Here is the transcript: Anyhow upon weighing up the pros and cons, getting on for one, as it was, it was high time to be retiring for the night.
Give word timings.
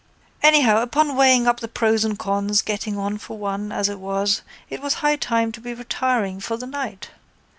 Anyhow 0.41 0.81
upon 0.81 1.15
weighing 1.15 1.45
up 1.47 1.59
the 1.59 1.67
pros 1.67 2.03
and 2.03 2.17
cons, 2.17 2.63
getting 2.63 2.97
on 2.97 3.19
for 3.19 3.37
one, 3.37 3.71
as 3.71 3.87
it 3.87 3.99
was, 3.99 4.41
it 4.67 4.81
was 4.81 4.95
high 4.95 5.15
time 5.15 5.51
to 5.51 5.61
be 5.61 5.75
retiring 5.75 6.39
for 6.39 6.57
the 6.57 6.65
night. 6.65 7.11